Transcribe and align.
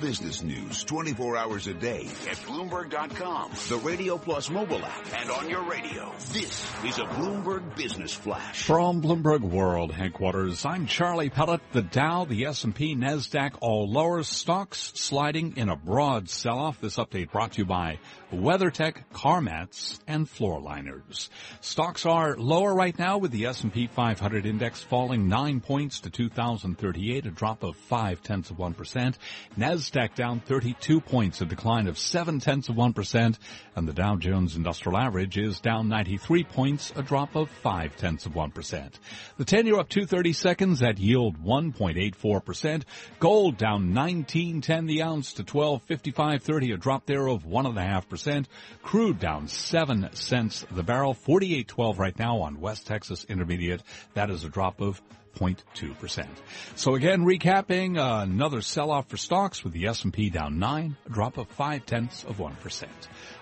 Business 0.00 0.44
news 0.44 0.84
24 0.84 1.36
hours 1.36 1.66
a 1.66 1.74
day 1.74 2.06
at 2.30 2.36
Bloomberg.com, 2.46 3.50
the 3.68 3.78
Radio 3.78 4.16
Plus 4.16 4.48
mobile 4.48 4.84
app, 4.84 5.06
and 5.20 5.28
on 5.28 5.50
your 5.50 5.62
radio. 5.68 6.12
This 6.32 6.64
is 6.84 6.98
a 6.98 7.04
Bloomberg 7.04 7.76
Business 7.76 8.14
Flash. 8.14 8.62
From 8.62 9.02
Bloomberg 9.02 9.40
World 9.40 9.92
headquarters, 9.92 10.64
I'm 10.64 10.86
Charlie 10.86 11.30
Pellett. 11.30 11.60
The 11.72 11.82
Dow, 11.82 12.24
the 12.26 12.46
S&P, 12.46 12.94
NASDAQ 12.94 13.58
all 13.60 13.90
lower. 13.90 14.22
Stocks 14.22 14.92
sliding 14.94 15.56
in 15.56 15.68
a 15.68 15.76
broad 15.76 16.30
sell-off. 16.30 16.80
This 16.80 16.96
update 16.96 17.32
brought 17.32 17.52
to 17.52 17.58
you 17.58 17.64
by 17.64 17.98
WeatherTech, 18.32 19.10
car 19.12 19.40
mats, 19.40 19.98
and 20.06 20.28
floor 20.28 20.60
liners. 20.60 21.28
Stocks 21.60 22.06
are 22.06 22.36
lower 22.36 22.72
right 22.72 22.96
now 22.98 23.18
with 23.18 23.32
the 23.32 23.46
S&P 23.46 23.88
500 23.88 24.46
index 24.46 24.80
falling 24.80 25.28
9 25.28 25.60
points 25.60 26.00
to 26.00 26.10
2038, 26.10 27.26
a 27.26 27.30
drop 27.30 27.64
of 27.64 27.74
5 27.74 28.22
tenths 28.22 28.50
of 28.50 28.58
1%. 28.58 29.14
NASDAQ 29.58 29.87
down 29.90 30.40
32 30.40 31.00
points, 31.00 31.40
a 31.40 31.46
decline 31.46 31.86
of 31.86 31.98
7 31.98 32.40
tenths 32.40 32.68
of 32.68 32.76
1%, 32.76 33.38
and 33.76 33.88
the 33.88 33.92
Dow 33.92 34.16
Jones 34.16 34.56
Industrial 34.56 34.98
Average 34.98 35.38
is 35.38 35.60
down 35.60 35.88
93 35.88 36.44
points, 36.44 36.92
a 36.96 37.02
drop 37.02 37.34
of 37.36 37.50
5 37.50 37.96
tenths 37.96 38.26
of 38.26 38.32
1%. 38.32 38.92
The 39.36 39.44
10-year 39.44 39.78
up 39.78 39.88
230 39.88 40.32
seconds 40.32 40.82
at 40.82 40.98
yield 40.98 41.42
1.84%. 41.42 42.82
Gold 43.18 43.56
down 43.56 43.92
19.10 43.92 44.86
the 44.86 45.02
ounce 45.02 45.34
to 45.34 45.44
12.55.30, 45.44 46.74
a 46.74 46.76
drop 46.76 47.06
there 47.06 47.26
of 47.26 47.44
1.5%. 47.44 48.46
Crude 48.82 49.18
down 49.18 49.48
7 49.48 50.08
cents 50.12 50.66
the 50.70 50.82
barrel, 50.82 51.14
48.12 51.14 51.98
right 51.98 52.18
now 52.18 52.40
on 52.40 52.60
West 52.60 52.86
Texas 52.86 53.24
Intermediate. 53.28 53.82
That 54.14 54.30
is 54.30 54.44
a 54.44 54.48
drop 54.48 54.80
of 54.80 55.00
0.2%. 55.38 56.26
So 56.74 56.94
again, 56.94 57.24
recapping 57.24 57.98
uh, 57.98 58.22
another 58.22 58.60
sell-off 58.60 59.08
for 59.08 59.16
stocks 59.16 59.62
with 59.62 59.72
the 59.72 59.86
S&P 59.86 60.30
down 60.30 60.58
9, 60.58 60.96
a 61.06 61.10
drop 61.10 61.38
of 61.38 61.48
5 61.48 61.86
tenths 61.86 62.24
of 62.24 62.38
1%. 62.38 62.84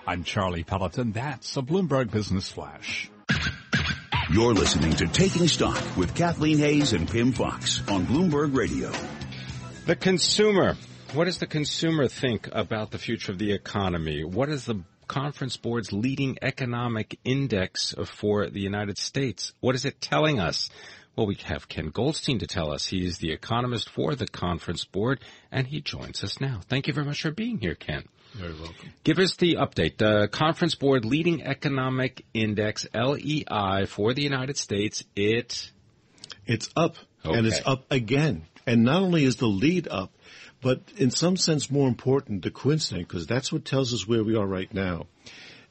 I'm 0.07 0.25
Charlie 0.25 0.65
Pellett. 0.65 1.13
That's 1.15 1.57
a 1.57 1.63
Bloomberg 1.63 2.11
Business 2.11 2.51
Flash. 2.51 3.11
You're 4.31 4.55
listening 4.55 4.93
to 4.95 5.07
Taking 5.07 5.47
Stock 5.47 5.97
with 5.97 6.15
Kathleen 6.15 6.59
Hays 6.59 6.93
and 6.93 7.09
Pimm 7.09 7.33
Fox 7.33 7.81
on 7.89 8.07
Bloomberg 8.07 8.57
Radio. 8.57 8.91
The 9.87 9.95
consumer. 9.95 10.77
What 11.15 11.27
does 11.27 11.39
the 11.39 11.47
consumer 11.47 12.09
think 12.09 12.49
about 12.51 12.91
the 12.91 12.99
future 12.99 13.31
of 13.31 13.39
the 13.39 13.53
economy? 13.53 14.25
What 14.25 14.49
is 14.49 14.65
the 14.65 14.83
Conference 15.07 15.57
Board's 15.57 15.93
leading 15.93 16.39
economic 16.43 17.21
index 17.25 17.95
for 18.07 18.51
the 18.51 18.61
United 18.61 18.99
States? 18.99 19.53
What 19.61 19.77
is 19.77 19.85
it 19.85 20.01
telling 20.01 20.41
us? 20.41 20.71
Well, 21.17 21.27
we 21.27 21.37
have 21.45 21.67
Ken 21.67 21.89
Goldstein 21.89 22.41
to 22.41 22.47
tell 22.47 22.71
us. 22.71 22.87
He 22.87 23.07
is 23.07 23.17
the 23.17 23.33
economist 23.33 23.89
for 23.89 24.15
the 24.15 24.27
Conference 24.27 24.85
Board, 24.85 25.21
and 25.51 25.67
he 25.67 25.81
joins 25.81 26.23
us 26.23 26.43
now. 26.43 26.61
Thank 26.69 26.89
you 26.89 26.93
very 26.93 27.07
much 27.07 27.23
for 27.23 27.31
being 27.31 27.59
here, 27.59 27.75
Ken. 27.75 28.05
Very 28.35 28.53
welcome. 28.53 28.93
Give 29.03 29.19
us 29.19 29.35
the 29.37 29.55
update. 29.55 29.97
The 29.97 30.29
Conference 30.31 30.75
Board 30.75 31.07
leading 31.07 31.43
economic 31.43 32.27
index, 32.35 32.87
LEI, 32.95 33.87
for 33.87 34.13
the 34.13 34.23
United 34.23 34.59
States, 34.59 35.05
it... 35.15 35.71
It's 36.45 36.69
up, 36.77 36.97
Okay. 37.25 37.39
and 37.39 37.47
it's 37.47 37.63
up 37.65 37.91
again. 37.91 38.45
And 38.67 38.85
not 38.85 39.01
only 39.01 39.25
is 39.25 39.37
the 39.37 39.47
lead 39.47 39.89
up, 39.89 40.13
but 40.61 40.83
in 40.99 41.11
some 41.11 41.37
sense 41.39 41.71
more 41.71 41.89
important, 41.89 42.43
the 42.43 42.51
coincidence, 42.51 43.07
because 43.09 43.27
that's 43.27 43.51
what 43.51 43.65
tells 43.65 43.95
us 43.95 44.07
where 44.07 44.23
we 44.23 44.37
are 44.37 44.47
right 44.47 44.73
now. 44.73 45.07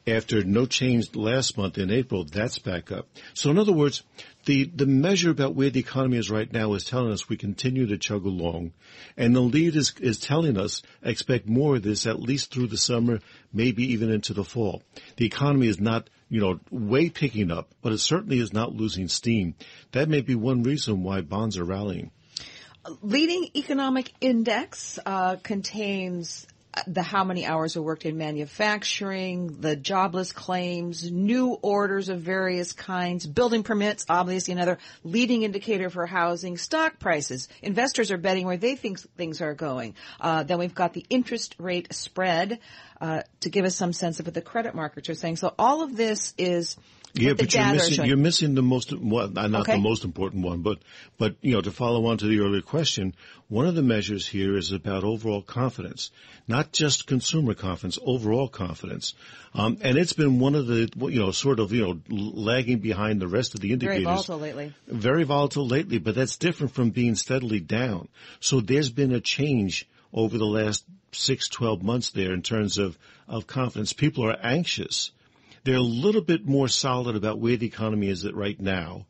After 0.07 0.43
no 0.43 0.65
change 0.65 1.15
last 1.15 1.57
month 1.57 1.77
in 1.77 1.91
April, 1.91 2.25
that's 2.25 2.59
back 2.59 2.91
up. 2.91 3.07
So 3.33 3.49
in 3.51 3.57
other 3.57 3.73
words, 3.73 4.03
the, 4.45 4.65
the 4.65 4.85
measure 4.85 5.31
about 5.31 5.55
where 5.55 5.69
the 5.69 5.79
economy 5.79 6.17
is 6.17 6.29
right 6.29 6.51
now 6.51 6.73
is 6.73 6.85
telling 6.85 7.11
us 7.11 7.27
we 7.27 7.37
continue 7.37 7.87
to 7.87 7.97
chug 7.97 8.25
along. 8.25 8.73
And 9.17 9.35
the 9.35 9.41
lead 9.41 9.75
is, 9.75 9.93
is 9.99 10.19
telling 10.19 10.57
us 10.57 10.81
expect 11.03 11.47
more 11.47 11.75
of 11.75 11.83
this 11.83 12.05
at 12.05 12.19
least 12.19 12.53
through 12.53 12.67
the 12.67 12.77
summer, 12.77 13.19
maybe 13.51 13.93
even 13.93 14.11
into 14.11 14.33
the 14.33 14.43
fall. 14.43 14.83
The 15.17 15.25
economy 15.25 15.67
is 15.67 15.79
not, 15.79 16.09
you 16.29 16.41
know, 16.41 16.59
way 16.69 17.09
picking 17.09 17.51
up, 17.51 17.73
but 17.81 17.91
it 17.91 17.99
certainly 17.99 18.39
is 18.39 18.53
not 18.53 18.75
losing 18.75 19.07
steam. 19.07 19.55
That 19.91 20.09
may 20.09 20.21
be 20.21 20.35
one 20.35 20.63
reason 20.63 21.03
why 21.03 21.21
bonds 21.21 21.57
are 21.57 21.65
rallying. 21.65 22.11
leading 23.01 23.49
economic 23.55 24.13
index 24.21 24.99
uh, 25.05 25.37
contains 25.37 26.45
the 26.87 27.01
how 27.01 27.23
many 27.23 27.45
hours 27.45 27.77
are 27.77 27.81
worked 27.81 28.05
in 28.05 28.17
manufacturing, 28.17 29.61
the 29.61 29.75
jobless 29.75 30.31
claims, 30.31 31.09
new 31.09 31.53
orders 31.61 32.09
of 32.09 32.19
various 32.19 32.73
kinds, 32.73 33.25
building 33.25 33.63
permits, 33.63 34.05
obviously 34.09 34.53
another 34.53 34.77
leading 35.03 35.43
indicator 35.43 35.89
for 35.89 36.05
housing, 36.05 36.57
stock 36.57 36.99
prices. 36.99 37.47
Investors 37.61 38.11
are 38.11 38.17
betting 38.17 38.45
where 38.45 38.57
they 38.57 38.75
think 38.75 38.99
things 39.17 39.41
are 39.41 39.53
going. 39.53 39.95
Uh, 40.19 40.43
then 40.43 40.59
we've 40.59 40.75
got 40.75 40.93
the 40.93 41.05
interest 41.09 41.55
rate 41.59 41.93
spread 41.93 42.59
uh, 42.99 43.21
to 43.41 43.49
give 43.49 43.65
us 43.65 43.75
some 43.75 43.93
sense 43.93 44.19
of 44.19 44.25
what 44.25 44.33
the 44.33 44.41
credit 44.41 44.75
markets 44.75 45.09
are 45.09 45.15
saying. 45.15 45.37
So 45.37 45.53
all 45.57 45.83
of 45.83 45.95
this 45.95 46.33
is 46.37 46.77
Yeah, 47.17 47.33
but 47.33 47.53
you're 47.53 47.71
missing, 47.71 48.05
you're 48.05 48.17
missing 48.17 48.55
the 48.55 48.61
most, 48.61 48.93
well, 48.93 49.29
not 49.29 49.53
Okay. 49.61 49.73
the 49.73 49.81
most 49.81 50.03
important 50.03 50.43
one, 50.43 50.61
but, 50.61 50.79
but, 51.17 51.35
you 51.41 51.53
know, 51.53 51.61
to 51.61 51.71
follow 51.71 52.05
on 52.07 52.17
to 52.17 52.27
the 52.27 52.39
earlier 52.39 52.61
question, 52.61 53.15
one 53.47 53.65
of 53.67 53.75
the 53.75 53.81
measures 53.81 54.27
here 54.27 54.57
is 54.57 54.71
about 54.71 55.03
overall 55.03 55.41
confidence, 55.41 56.11
not 56.47 56.71
just 56.71 57.07
consumer 57.07 57.53
confidence, 57.53 57.97
overall 58.03 58.47
confidence. 58.47 59.13
Um, 59.53 59.77
and 59.81 59.97
it's 59.97 60.13
been 60.13 60.39
one 60.39 60.55
of 60.55 60.67
the, 60.67 60.89
you 60.97 61.19
know, 61.19 61.31
sort 61.31 61.59
of, 61.59 61.71
you 61.71 61.83
know, 61.85 62.01
lagging 62.09 62.79
behind 62.79 63.21
the 63.21 63.27
rest 63.27 63.55
of 63.55 63.61
the 63.61 63.71
indicators. 63.71 64.03
Very 64.03 64.15
volatile 64.15 64.39
lately. 64.39 64.73
Very 64.87 65.23
volatile 65.23 65.67
lately, 65.67 65.99
but 65.99 66.15
that's 66.15 66.35
different 66.35 66.73
from 66.73 66.89
being 66.89 67.15
steadily 67.15 67.59
down. 67.59 68.09
So 68.41 68.59
there's 68.59 68.89
been 68.91 69.13
a 69.13 69.21
change 69.21 69.87
over 70.13 70.37
the 70.37 70.45
last 70.45 70.83
six, 71.11 71.47
12 71.47 71.81
months 71.83 72.11
there 72.11 72.33
in 72.33 72.41
terms 72.41 72.77
of, 72.77 72.97
of 73.27 73.47
confidence. 73.47 73.93
People 73.93 74.25
are 74.29 74.37
anxious. 74.41 75.11
They're 75.65 75.77
a 75.77 75.81
little 75.81 76.21
bit 76.21 76.45
more 76.45 76.67
solid 76.67 77.15
about 77.15 77.39
where 77.39 77.57
the 77.57 77.65
economy 77.65 78.07
is 78.07 78.23
at 78.23 78.35
right 78.35 78.59
now. 78.59 79.07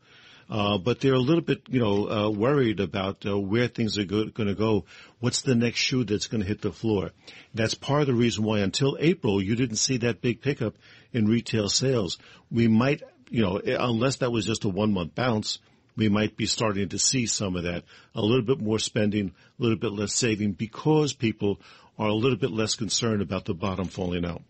Uh, 0.50 0.78
but 0.78 1.02
they're 1.02 1.14
a 1.14 1.20
little 1.20 1.42
bit, 1.42 1.64
you 1.70 1.80
know, 1.80 2.10
uh, 2.10 2.30
worried 2.30 2.80
about 2.80 3.26
uh, 3.26 3.38
where 3.38 3.68
things 3.68 3.98
are 3.98 4.06
go- 4.06 4.30
going 4.30 4.48
to 4.48 4.56
go. 4.56 4.86
What's 5.20 5.42
the 5.42 5.56
next 5.56 5.80
shoe 5.80 6.06
that's 6.06 6.28
going 6.28 6.42
to 6.42 6.48
hit 6.48 6.62
the 6.62 6.72
floor? 6.72 7.12
That's 7.54 7.74
part 7.74 8.02
of 8.02 8.08
the 8.08 8.14
reason 8.14 8.46
why 8.46 8.60
until 8.60 8.96
April 9.02 9.42
you 9.42 9.56
didn't 9.56 9.78
see 9.78 9.98
that 9.98 10.22
big 10.22 10.42
pickup 10.42 10.76
in 11.12 11.28
retail 11.28 11.68
sales. 11.68 12.20
We 12.50 12.70
might, 12.70 13.02
you 13.30 13.42
know, 13.42 13.60
unless 13.60 14.18
that 14.18 14.32
was 14.32 14.46
just 14.46 14.64
a 14.64 14.70
one 14.70 14.94
month 14.94 15.14
bounce, 15.14 15.60
we 15.98 16.08
might 16.08 16.38
be 16.38 16.46
starting 16.46 16.88
to 16.90 17.00
see 17.00 17.26
some 17.26 17.58
of 17.58 17.64
that. 17.64 17.84
A 18.14 18.22
little 18.22 18.46
bit 18.46 18.62
more 18.62 18.80
spending, 18.80 19.34
a 19.60 19.62
little 19.62 19.80
bit 19.80 19.92
less 19.92 20.14
saving 20.14 20.54
because 20.54 21.12
people 21.12 21.60
are 22.00 22.08
a 22.08 22.14
little 22.14 22.38
bit 22.38 22.52
less 22.52 22.76
concerned 22.76 23.22
about 23.22 23.44
the 23.44 23.54
bottom 23.54 23.88
falling 23.88 24.26
out. 24.26 24.44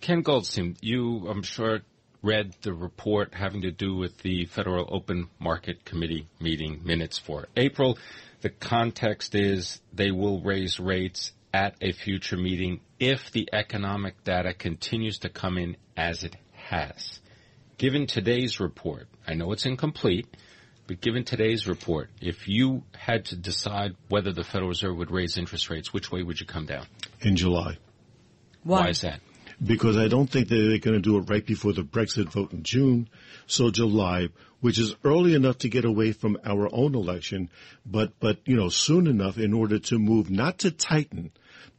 Ken 0.00 0.22
Goldstein, 0.22 0.76
you, 0.80 1.28
I'm 1.28 1.42
sure, 1.42 1.80
read 2.22 2.54
the 2.62 2.72
report 2.72 3.34
having 3.34 3.62
to 3.62 3.70
do 3.70 3.94
with 3.94 4.18
the 4.18 4.46
Federal 4.46 4.88
Open 4.90 5.28
Market 5.38 5.84
Committee 5.84 6.26
meeting 6.40 6.80
minutes 6.84 7.18
for 7.18 7.48
April. 7.56 7.98
The 8.40 8.48
context 8.48 9.34
is 9.34 9.80
they 9.92 10.10
will 10.10 10.40
raise 10.40 10.80
rates 10.80 11.32
at 11.52 11.74
a 11.82 11.92
future 11.92 12.38
meeting 12.38 12.80
if 12.98 13.30
the 13.32 13.50
economic 13.52 14.24
data 14.24 14.54
continues 14.54 15.18
to 15.18 15.28
come 15.28 15.58
in 15.58 15.76
as 15.96 16.24
it 16.24 16.34
has. 16.54 17.20
Given 17.76 18.06
today's 18.06 18.58
report, 18.58 19.06
I 19.26 19.34
know 19.34 19.52
it's 19.52 19.66
incomplete, 19.66 20.26
but 20.86 21.02
given 21.02 21.24
today's 21.24 21.68
report, 21.68 22.08
if 22.22 22.48
you 22.48 22.84
had 22.94 23.26
to 23.26 23.36
decide 23.36 23.96
whether 24.08 24.32
the 24.32 24.44
Federal 24.44 24.70
Reserve 24.70 24.96
would 24.96 25.10
raise 25.10 25.36
interest 25.36 25.68
rates, 25.68 25.92
which 25.92 26.10
way 26.10 26.22
would 26.22 26.40
you 26.40 26.46
come 26.46 26.64
down? 26.64 26.86
In 27.20 27.36
July. 27.36 27.76
Why 28.62 28.80
Why 28.80 28.88
is 28.88 29.00
that? 29.02 29.20
Because 29.62 29.96
I 29.96 30.08
don't 30.08 30.30
think 30.30 30.48
they're 30.48 30.78
going 30.78 30.96
to 30.96 31.00
do 31.00 31.18
it 31.18 31.28
right 31.28 31.44
before 31.44 31.72
the 31.72 31.82
Brexit 31.82 32.30
vote 32.30 32.52
in 32.52 32.62
June. 32.62 33.08
So 33.46 33.70
July, 33.70 34.28
which 34.60 34.78
is 34.78 34.94
early 35.04 35.34
enough 35.34 35.58
to 35.58 35.68
get 35.68 35.84
away 35.84 36.12
from 36.12 36.38
our 36.44 36.68
own 36.72 36.94
election, 36.94 37.50
but, 37.84 38.18
but, 38.20 38.38
you 38.46 38.56
know, 38.56 38.68
soon 38.70 39.06
enough 39.06 39.36
in 39.38 39.52
order 39.52 39.78
to 39.78 39.98
move, 39.98 40.30
not 40.30 40.58
to 40.60 40.70
tighten, 40.70 41.30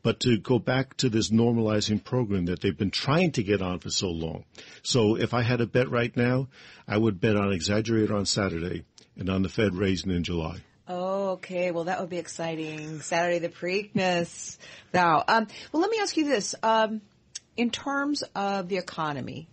but 0.04 0.20
to 0.22 0.38
go 0.38 0.60
back 0.60 0.98
to 0.98 1.10
this 1.10 1.30
normalizing 1.30 2.04
program 2.04 2.46
that 2.46 2.62
they've 2.62 2.78
been 2.78 2.92
trying 2.92 3.32
to 3.32 3.44
get 3.44 3.62
on 3.62 3.80
for 3.80 3.90
so 3.90 4.10
long. 4.10 4.44
So 4.84 5.16
if 5.16 5.34
I 5.34 5.42
had 5.42 5.62
a 5.62 5.68
bet 5.68 5.90
right 5.90 6.16
now, 6.16 6.50
I 6.88 6.98
would 6.98 7.20
bet 7.20 7.36
on 7.36 7.50
Exaggerator 7.50 8.12
on 8.12 8.26
Saturday 8.26 8.84
and 9.18 9.30
on 9.30 9.42
the 9.44 9.50
Fed 9.50 9.76
raising 9.76 10.12
in 10.12 10.24
July. 10.24 10.58
Oh, 10.88 11.22
Okay, 11.32 11.72
well 11.72 11.86
that 11.86 12.02
would 12.02 12.10
be 12.10 12.18
exciting. 12.18 13.00
Saturday 13.00 13.40
the 13.40 13.48
Preakness. 13.48 14.58
Now, 14.94 15.24
um, 15.26 15.48
well, 15.72 15.82
let 15.82 15.90
me 15.90 16.00
ask 16.02 16.18
you 16.18 16.26
this: 16.26 16.56
um, 16.62 17.02
in 17.58 17.70
terms 17.70 18.24
of 18.36 18.70
the 18.70 18.78
economy, 18.78 19.48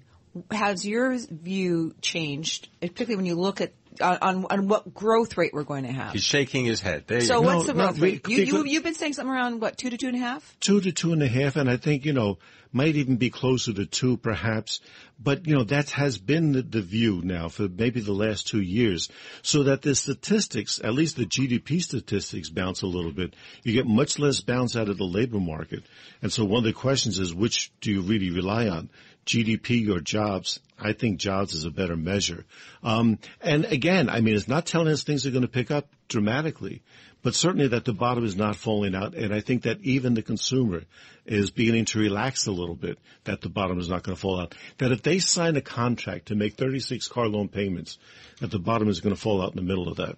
has 0.50 0.86
your 0.86 1.16
view 1.18 1.94
changed, 2.00 2.68
particularly 2.80 3.16
when 3.16 3.26
you 3.26 3.34
look 3.34 3.60
at 3.60 3.72
on, 4.00 4.46
on 4.50 4.68
what 4.68 4.94
growth 4.94 5.36
rate 5.36 5.52
we're 5.52 5.64
going 5.64 5.84
to 5.84 5.92
have? 5.92 6.12
He's 6.12 6.22
shaking 6.24 6.64
his 6.64 6.80
head. 6.80 7.04
There 7.06 7.20
so 7.20 7.36
you 7.40 7.42
what's 7.42 7.66
No, 7.66 7.72
the 7.72 7.78
no, 7.78 7.84
growth 7.88 7.98
rate? 7.98 8.26
we- 8.26 8.36
you, 8.36 8.44
you, 8.44 8.64
you've 8.64 8.84
been 8.84 8.94
saying 8.94 9.14
something 9.14 9.32
around 9.32 9.60
what 9.60 9.76
two 9.76 9.90
to 9.90 9.96
two 9.96 10.08
and 10.08 10.16
a 10.16 10.20
half? 10.20 10.56
two 10.60 10.80
to 10.80 10.92
two 10.92 11.12
and 11.12 11.22
a 11.22 11.28
half, 11.28 11.56
and 11.56 11.68
I 11.70 11.76
think, 11.76 12.04
you 12.04 12.12
know, 12.12 12.38
might 12.70 12.96
even 12.96 13.16
be 13.16 13.30
closer 13.30 13.72
to 13.72 13.86
two 13.86 14.16
perhaps. 14.18 14.80
But, 15.18 15.46
you 15.46 15.54
know, 15.56 15.64
that 15.64 15.90
has 15.90 16.18
been 16.18 16.52
the, 16.52 16.62
the 16.62 16.82
view 16.82 17.22
now 17.24 17.48
for 17.48 17.66
maybe 17.66 18.00
the 18.00 18.12
last 18.12 18.46
two 18.46 18.60
years. 18.60 19.08
So 19.42 19.64
that 19.64 19.82
the 19.82 19.94
statistics, 19.94 20.78
at 20.82 20.92
least 20.94 21.16
the 21.16 21.24
GDP 21.26 21.82
statistics 21.82 22.50
bounce 22.50 22.82
a 22.82 22.86
little 22.86 23.10
bit. 23.12 23.34
You 23.64 23.72
get 23.72 23.86
much 23.86 24.18
less 24.18 24.40
bounce 24.42 24.76
out 24.76 24.88
of 24.88 24.98
the 24.98 25.04
labor 25.04 25.40
market. 25.40 25.82
And 26.22 26.32
so 26.32 26.44
one 26.44 26.58
of 26.58 26.64
the 26.64 26.72
questions 26.72 27.18
is 27.18 27.34
which 27.34 27.72
do 27.80 27.90
you 27.90 28.02
really 28.02 28.30
rely 28.30 28.68
on? 28.68 28.90
GDP 29.28 29.94
or 29.94 30.00
jobs? 30.00 30.58
I 30.80 30.92
think 30.92 31.18
jobs 31.18 31.54
is 31.54 31.64
a 31.64 31.70
better 31.70 31.96
measure. 31.96 32.44
Um, 32.82 33.18
and 33.40 33.64
again, 33.66 34.08
I 34.08 34.20
mean, 34.20 34.34
it's 34.34 34.48
not 34.48 34.66
telling 34.66 34.88
us 34.88 35.02
things 35.02 35.26
are 35.26 35.30
going 35.30 35.42
to 35.42 35.48
pick 35.48 35.70
up 35.70 35.88
dramatically, 36.08 36.82
but 37.22 37.34
certainly 37.34 37.68
that 37.68 37.84
the 37.84 37.92
bottom 37.92 38.24
is 38.24 38.36
not 38.36 38.56
falling 38.56 38.94
out. 38.94 39.14
And 39.14 39.34
I 39.34 39.40
think 39.40 39.64
that 39.64 39.80
even 39.82 40.14
the 40.14 40.22
consumer 40.22 40.84
is 41.26 41.50
beginning 41.50 41.84
to 41.86 41.98
relax 41.98 42.46
a 42.46 42.52
little 42.52 42.74
bit 42.74 42.98
that 43.24 43.42
the 43.42 43.50
bottom 43.50 43.78
is 43.78 43.88
not 43.88 44.02
going 44.02 44.16
to 44.16 44.20
fall 44.20 44.40
out. 44.40 44.54
That 44.78 44.92
if 44.92 45.02
they 45.02 45.18
sign 45.18 45.56
a 45.56 45.60
contract 45.60 46.28
to 46.28 46.34
make 46.34 46.54
36 46.54 47.06
car 47.08 47.26
loan 47.26 47.48
payments, 47.48 47.98
that 48.40 48.50
the 48.50 48.58
bottom 48.58 48.88
is 48.88 49.00
going 49.00 49.14
to 49.14 49.20
fall 49.20 49.42
out 49.42 49.50
in 49.50 49.56
the 49.56 49.62
middle 49.62 49.88
of 49.88 49.96
that. 49.96 50.16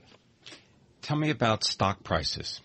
Tell 1.02 1.16
me 1.16 1.30
about 1.30 1.64
stock 1.64 2.04
prices 2.04 2.60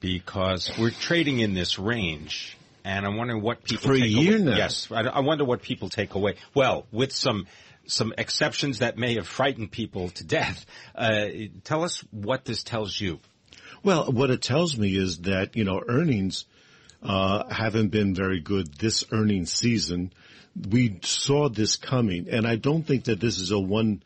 because 0.00 0.70
we're 0.78 0.90
trading 0.90 1.40
in 1.40 1.54
this 1.54 1.78
range. 1.78 2.56
And 2.84 3.06
I'm 3.06 3.16
wondering 3.16 3.42
what 3.42 3.64
people 3.64 3.88
For 3.88 3.94
a 3.94 3.98
year 3.98 4.36
away. 4.36 4.44
now. 4.44 4.56
Yes, 4.56 4.90
I, 4.90 5.02
I 5.02 5.20
wonder 5.20 5.44
what 5.44 5.62
people 5.62 5.88
take 5.88 6.14
away. 6.14 6.36
Well, 6.54 6.86
with 6.90 7.12
some 7.12 7.46
some 7.88 8.12
exceptions 8.18 8.80
that 8.80 8.98
may 8.98 9.14
have 9.14 9.26
frightened 9.26 9.72
people 9.72 10.10
to 10.10 10.24
death. 10.24 10.64
Uh, 10.94 11.26
tell 11.64 11.84
us 11.84 12.04
what 12.10 12.44
this 12.44 12.62
tells 12.62 12.98
you. 13.00 13.18
Well, 13.82 14.12
what 14.12 14.30
it 14.30 14.42
tells 14.42 14.76
me 14.76 14.96
is 14.96 15.18
that, 15.20 15.56
you 15.56 15.64
know, 15.64 15.82
earnings, 15.88 16.44
uh, 17.02 17.48
haven't 17.48 17.88
been 17.88 18.14
very 18.14 18.40
good 18.40 18.74
this 18.74 19.04
earnings 19.10 19.52
season. 19.52 20.12
We 20.68 20.98
saw 21.02 21.48
this 21.48 21.76
coming 21.76 22.28
and 22.28 22.46
I 22.46 22.56
don't 22.56 22.82
think 22.82 23.04
that 23.04 23.20
this 23.20 23.38
is 23.38 23.52
a 23.52 23.58
one 23.58 24.02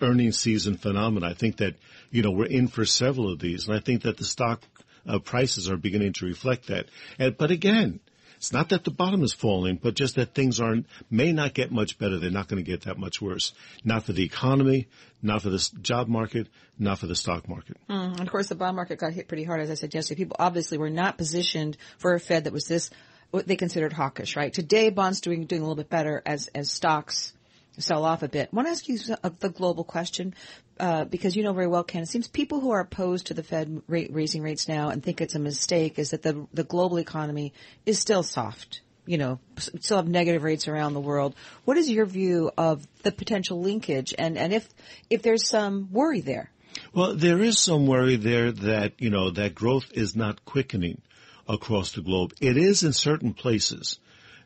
earnings 0.00 0.38
season 0.38 0.76
phenomenon. 0.76 1.30
I 1.30 1.34
think 1.34 1.58
that, 1.58 1.74
you 2.10 2.22
know, 2.22 2.30
we're 2.32 2.46
in 2.46 2.68
for 2.68 2.84
several 2.84 3.32
of 3.32 3.38
these 3.38 3.68
and 3.68 3.76
I 3.76 3.80
think 3.80 4.02
that 4.02 4.16
the 4.16 4.24
stock 4.24 4.62
uh, 5.06 5.18
prices 5.18 5.70
are 5.70 5.76
beginning 5.76 6.12
to 6.14 6.26
reflect 6.26 6.68
that. 6.68 6.86
And, 7.18 7.36
but 7.36 7.50
again, 7.50 8.00
it's 8.42 8.52
not 8.52 8.70
that 8.70 8.82
the 8.82 8.90
bottom 8.90 9.22
is 9.22 9.32
falling, 9.32 9.76
but 9.76 9.94
just 9.94 10.16
that 10.16 10.34
things 10.34 10.58
aren't, 10.58 10.86
may 11.08 11.32
not 11.32 11.54
get 11.54 11.70
much 11.70 11.96
better. 11.96 12.18
They're 12.18 12.28
not 12.28 12.48
going 12.48 12.62
to 12.62 12.68
get 12.68 12.82
that 12.82 12.98
much 12.98 13.22
worse. 13.22 13.52
Not 13.84 14.02
for 14.02 14.12
the 14.12 14.24
economy, 14.24 14.88
not 15.22 15.42
for 15.42 15.50
the 15.50 15.70
job 15.80 16.08
market, 16.08 16.48
not 16.76 16.98
for 16.98 17.06
the 17.06 17.14
stock 17.14 17.48
market. 17.48 17.76
And 17.88 18.20
of 18.20 18.28
course, 18.28 18.48
the 18.48 18.56
bond 18.56 18.74
market 18.74 18.98
got 18.98 19.12
hit 19.12 19.28
pretty 19.28 19.44
hard, 19.44 19.60
as 19.60 19.70
I 19.70 19.74
said 19.74 19.94
yesterday. 19.94 20.18
People 20.18 20.36
obviously 20.40 20.76
were 20.76 20.90
not 20.90 21.18
positioned 21.18 21.76
for 21.98 22.14
a 22.14 22.18
Fed 22.18 22.44
that 22.44 22.52
was 22.52 22.64
this, 22.64 22.90
what 23.30 23.46
they 23.46 23.54
considered 23.54 23.92
hawkish, 23.92 24.34
right? 24.34 24.52
Today, 24.52 24.90
bonds 24.90 25.20
doing 25.20 25.46
doing 25.46 25.62
a 25.62 25.64
little 25.64 25.76
bit 25.76 25.88
better 25.88 26.20
as 26.26 26.48
as 26.48 26.68
stocks 26.68 27.32
sell 27.78 28.04
off 28.04 28.24
a 28.24 28.28
bit. 28.28 28.50
I 28.52 28.56
want 28.56 28.66
to 28.66 28.72
ask 28.72 28.88
you 28.88 28.98
uh, 29.22 29.30
the 29.38 29.48
global 29.48 29.84
question 29.84 30.34
uh, 30.82 31.04
because 31.04 31.36
you 31.36 31.44
know 31.44 31.52
very 31.52 31.68
well, 31.68 31.84
Ken. 31.84 32.02
It 32.02 32.08
seems 32.08 32.26
people 32.26 32.58
who 32.58 32.72
are 32.72 32.80
opposed 32.80 33.28
to 33.28 33.34
the 33.34 33.44
Fed 33.44 33.82
rate, 33.86 34.12
raising 34.12 34.42
rates 34.42 34.66
now 34.66 34.88
and 34.88 35.00
think 35.00 35.20
it's 35.20 35.36
a 35.36 35.38
mistake 35.38 35.96
is 35.96 36.10
that 36.10 36.22
the 36.22 36.46
the 36.52 36.64
global 36.64 36.98
economy 36.98 37.52
is 37.86 38.00
still 38.00 38.24
soft. 38.24 38.80
You 39.06 39.16
know, 39.16 39.38
still 39.58 39.98
have 39.98 40.08
negative 40.08 40.42
rates 40.42 40.66
around 40.66 40.94
the 40.94 41.00
world. 41.00 41.36
What 41.64 41.76
is 41.76 41.88
your 41.88 42.04
view 42.04 42.50
of 42.58 42.84
the 43.04 43.12
potential 43.12 43.60
linkage 43.60 44.12
and 44.18 44.36
and 44.36 44.52
if 44.52 44.68
if 45.08 45.22
there's 45.22 45.48
some 45.48 45.88
worry 45.92 46.20
there? 46.20 46.50
Well, 46.92 47.14
there 47.14 47.40
is 47.40 47.60
some 47.60 47.86
worry 47.86 48.16
there 48.16 48.50
that, 48.50 48.94
you 48.98 49.10
know, 49.10 49.30
that 49.30 49.54
growth 49.54 49.86
is 49.92 50.16
not 50.16 50.44
quickening 50.44 51.00
across 51.48 51.92
the 51.92 52.00
globe. 52.00 52.32
It 52.40 52.56
is 52.56 52.82
in 52.82 52.92
certain 52.92 53.34
places, 53.34 54.00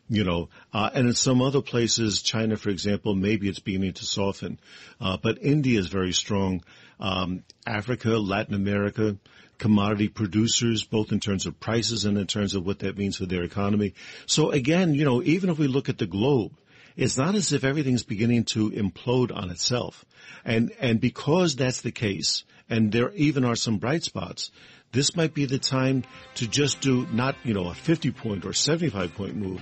you 0.09 0.25
know, 0.25 0.49
uh, 0.73 0.91
and 0.95 1.09
in 1.09 1.15
some 1.15 1.43
other 1.43 1.63
places, 1.63 2.23
China, 2.23 2.57
for 2.57 2.71
example, 2.71 3.15
maybe 3.15 3.49
it's 3.49 3.59
beginning 3.59 3.95
to 3.95 4.05
soften. 4.05 4.59
Uh, 5.01 5.17
but 5.17 5.39
India 5.43 5.79
is 5.79 5.89
very 5.89 6.13
strong. 6.13 6.63
Um, 7.01 7.43
Africa, 7.67 8.11
Latin 8.11 8.55
America, 8.55 9.17
commodity 9.59 10.09
producers, 10.09 10.85
both 10.85 11.13
in 11.13 11.21
terms 11.21 11.47
of 11.47 11.59
prices 11.59 12.05
and 12.05 12.19
in 12.19 12.27
terms 12.27 12.55
of 12.55 12.65
what 12.65 12.81
that 12.81 12.97
means 12.97 13.17
for 13.17 13.27
their 13.27 13.43
economy. 13.43 13.95
So 14.27 14.51
again, 14.51 14.95
you 14.95 15.05
know, 15.05 15.23
even 15.23 15.51
if 15.51 15.59
we 15.59 15.67
look 15.67 15.89
at 15.89 15.99
the 15.99 16.07
globe, 16.07 16.53
it's 16.97 17.19
not 17.19 17.35
as 17.35 17.53
if 17.53 17.65
everything's 17.65 18.05
beginning 18.05 18.45
to 18.45 18.71
implode 18.71 19.35
on 19.35 19.51
itself. 19.51 20.05
And, 20.45 20.73
and 20.81 21.01
because 21.01 21.57
that's 21.57 21.83
the 21.83 21.93
case, 21.93 22.45
and 22.71 22.91
there 22.91 23.13
even 23.13 23.45
are 23.45 23.57
some 23.57 23.79
bright 23.79 24.03
spots, 24.03 24.51
this 24.93 25.15
might 25.15 25.35
be 25.35 25.45
the 25.45 25.59
time 25.59 26.05
to 26.37 26.49
just 26.49 26.81
do 26.81 27.07
not, 27.13 27.37
you 27.45 27.55
know, 27.55 27.69
a 27.69 27.75
50 27.75 28.13
point 28.13 28.47
or 28.47 28.53
75 28.53 29.15
point 29.15 29.37
move, 29.37 29.61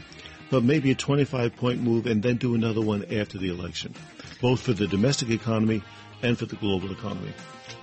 but 0.51 0.63
maybe 0.63 0.91
a 0.91 0.95
25 0.95 1.57
point 1.57 1.83
move 1.83 2.07
and 2.07 2.23
then 2.23 2.37
do 2.37 2.55
another 2.55 2.81
one 2.81 3.05
after 3.13 3.39
the 3.39 3.49
election, 3.49 3.95
both 4.41 4.61
for 4.61 4.73
the 4.73 4.87
domestic 4.87 5.31
economy 5.31 5.83
and 6.23 6.39
for 6.39 6.47
the 6.47 6.57
global 6.57 6.91
economy. 6.93 7.33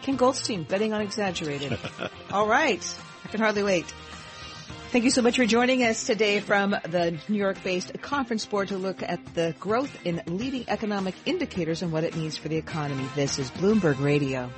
Ken 0.01 0.15
Goldstein, 0.15 0.63
betting 0.63 0.93
on 0.93 1.05
Exaggerator. 1.05 1.77
All 2.31 2.47
right. 2.47 2.97
I 3.23 3.27
can 3.27 3.39
hardly 3.39 3.63
wait. 3.63 3.85
Thank 4.91 5.05
you 5.05 5.11
so 5.11 5.21
much 5.21 5.37
for 5.37 5.45
joining 5.45 5.83
us 5.83 6.05
today 6.05 6.41
from 6.41 6.71
the 6.71 7.17
New 7.29 7.37
York-based 7.37 8.01
conference 8.01 8.45
board 8.45 8.67
to 8.69 8.77
look 8.77 9.01
at 9.01 9.23
the 9.35 9.55
growth 9.57 9.95
in 10.05 10.21
leading 10.25 10.65
economic 10.67 11.15
indicators 11.25 11.81
and 11.81 11.93
what 11.93 12.03
it 12.03 12.15
means 12.15 12.35
for 12.35 12.49
the 12.49 12.57
economy. 12.57 13.07
This 13.15 13.39
is 13.39 13.49
Bloomberg 13.51 14.03
Radio. 14.03 14.49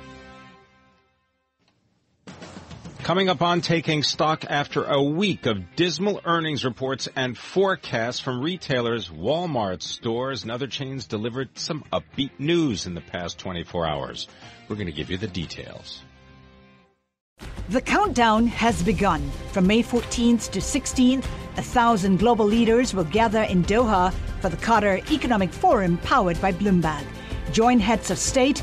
Coming 3.04 3.28
up 3.28 3.42
on 3.42 3.60
taking 3.60 4.02
stock 4.02 4.46
after 4.48 4.82
a 4.84 5.02
week 5.02 5.44
of 5.44 5.76
dismal 5.76 6.22
earnings 6.24 6.64
reports 6.64 7.06
and 7.14 7.36
forecasts 7.36 8.18
from 8.18 8.40
retailers, 8.40 9.10
Walmart 9.10 9.82
stores 9.82 10.42
and 10.42 10.50
other 10.50 10.66
chains 10.66 11.04
delivered 11.04 11.50
some 11.58 11.84
upbeat 11.92 12.30
news 12.38 12.86
in 12.86 12.94
the 12.94 13.02
past 13.02 13.38
24 13.38 13.86
hours. 13.86 14.26
We're 14.68 14.76
going 14.76 14.86
to 14.86 14.92
give 14.92 15.10
you 15.10 15.18
the 15.18 15.26
details. 15.26 16.02
The 17.68 17.82
countdown 17.82 18.46
has 18.46 18.82
begun. 18.82 19.30
From 19.52 19.66
May 19.66 19.82
14th 19.82 20.50
to 20.52 20.60
16th, 20.60 21.26
a 21.58 21.62
thousand 21.62 22.20
global 22.20 22.46
leaders 22.46 22.94
will 22.94 23.04
gather 23.04 23.42
in 23.42 23.64
Doha 23.64 24.14
for 24.40 24.48
the 24.48 24.56
Qatar 24.56 25.10
Economic 25.12 25.52
Forum 25.52 25.98
powered 25.98 26.40
by 26.40 26.52
Bloomberg. 26.52 27.04
Join 27.52 27.80
heads 27.80 28.10
of 28.10 28.16
state, 28.16 28.62